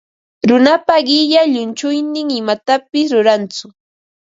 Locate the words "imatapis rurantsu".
2.39-3.65